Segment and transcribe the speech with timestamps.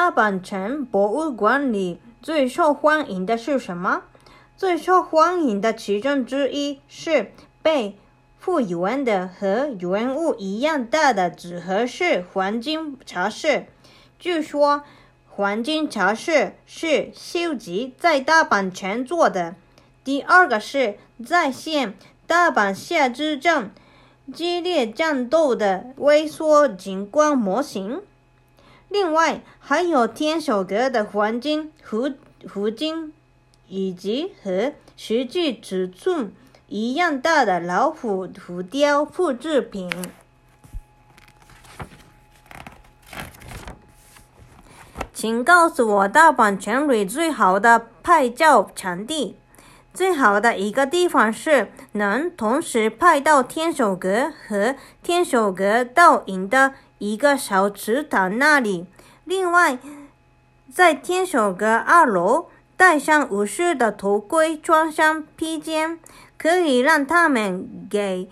[0.00, 4.04] 大阪城博物馆里最受欢迎的是什么？
[4.56, 7.98] 最受欢迎的其中之一是被
[8.38, 13.66] 复原的和原物一样大的纸盒式黄金茶室。
[14.18, 14.84] 据说，
[15.28, 19.54] 黄金茶室是秀吉在大阪城做的。
[20.02, 21.92] 第二个是再现
[22.26, 23.70] 大阪夏之阵
[24.32, 28.00] 激烈战斗的微缩景观模型。
[28.90, 32.10] 另外，还有天守阁的黄金湖
[32.52, 33.14] 湖金。
[33.72, 36.34] 以及和实际尺寸
[36.66, 39.88] 一样大的老虎浮雕复制品。
[45.14, 49.36] 请告诉我大阪城里最好的拍照场地。
[49.94, 58.86] 最好的一个地方是能同时拍到天守阁和天守阁倒影的一个小池塘那里。
[59.24, 59.76] 另外，
[60.72, 62.46] 在天守阁二楼。
[62.76, 65.98] 戴上武士的头盔，穿上披肩，
[66.38, 68.30] 可以让他们给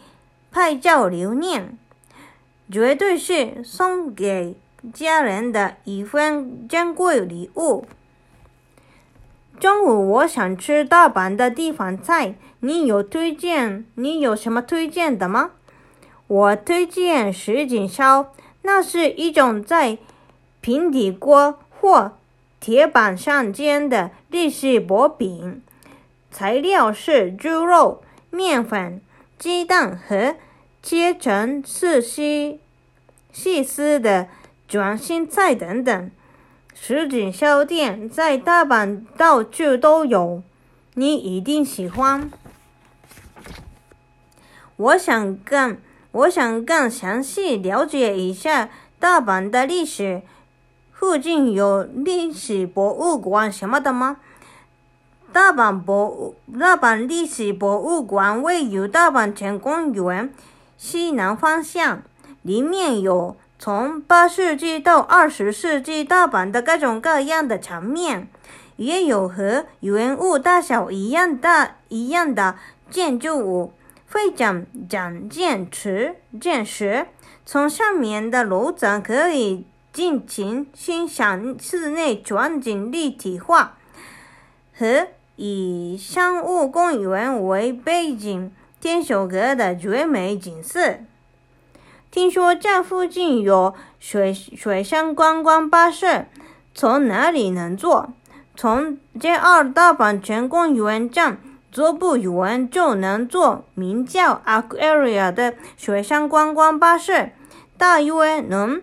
[0.50, 1.76] 拍照留念，
[2.72, 4.56] 绝对是送给
[4.94, 7.86] 家人的一份珍贵礼物。
[9.60, 13.84] 中午我想吃大阪的地方菜，你有推荐？
[13.96, 15.50] 你有什么推荐的吗？
[16.26, 19.98] 我推荐石井烧，那是一种在
[20.60, 22.12] 平底锅或。
[22.60, 25.62] 铁板上煎的日式薄饼，
[26.28, 29.00] 材料是猪肉、面粉、
[29.38, 30.34] 鸡蛋和
[30.82, 32.58] 切成细丝
[33.32, 34.26] 细丝的
[34.66, 36.10] 卷心菜等等。
[36.74, 40.42] 石井烧店在大阪到处都有，
[40.94, 42.28] 你一定喜欢。
[44.74, 45.78] 我想更
[46.12, 50.22] 我想更详细了解一下大阪的历史。
[50.92, 54.16] 附近有历史博物馆什么的吗？
[55.32, 60.32] 大阪博物大阪历史博物馆位于大阪城公园
[60.76, 62.02] 西南方向，
[62.42, 68.26] 里面有从八世纪到二十世纪大阪的各种各样的场面，
[68.76, 72.56] 也有和原物大小一样大一样的
[72.90, 73.72] 建筑物，
[74.10, 77.06] 会展展见池见识，
[77.46, 79.64] 从上面的楼层可以。
[79.90, 83.78] 尽情欣赏室内全景立体化
[84.78, 90.98] 和以商务公园为背景天守阁的绝美景色。
[92.12, 96.26] 听说这附近有水水上观光巴士，
[96.74, 98.12] 从哪里能坐？
[98.54, 101.40] 从 JR 大阪城公园站
[101.70, 107.32] 坐不远就能坐名叫 Aquaria 的水上观光巴士，
[107.76, 108.82] 大约能。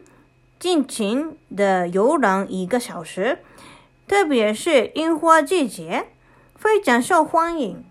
[0.57, 3.39] 尽情的游览一个小时，
[4.07, 6.07] 特别是樱花季节，
[6.55, 7.85] 非常受欢迎。